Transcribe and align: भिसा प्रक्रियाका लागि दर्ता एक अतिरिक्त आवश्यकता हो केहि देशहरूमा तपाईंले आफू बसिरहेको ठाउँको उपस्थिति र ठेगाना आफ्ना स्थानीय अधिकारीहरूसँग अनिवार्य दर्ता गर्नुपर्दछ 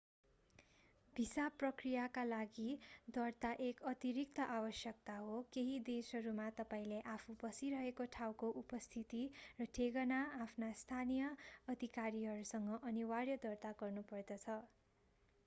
भिसा 1.13 1.43
प्रक्रियाका 1.55 2.21
लागि 2.25 2.69
दर्ता 3.09 3.49
एक 3.65 3.81
अतिरिक्त 3.89 4.39
आवश्यकता 4.53 5.17
हो 5.25 5.35
केहि 5.51 5.75
देशहरूमा 5.89 6.47
तपाईंले 6.55 7.01
आफू 7.11 7.35
बसिरहेको 7.43 8.07
ठाउँको 8.15 8.49
उपस्थिति 8.63 9.21
र 9.59 9.67
ठेगाना 9.75 10.21
आफ्ना 10.39 10.71
स्थानीय 10.79 11.27
अधिकारीहरूसँग 11.75 12.73
अनिवार्य 12.83 13.37
दर्ता 13.43 13.75
गर्नुपर्दछ 13.79 14.57